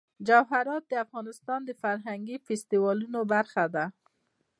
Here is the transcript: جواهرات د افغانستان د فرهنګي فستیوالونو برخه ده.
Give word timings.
جواهرات 0.27 0.83
د 0.87 0.93
افغانستان 1.05 1.59
د 1.65 1.71
فرهنګي 1.81 2.35
فستیوالونو 2.45 3.19
برخه 3.33 3.63
ده. 3.75 3.85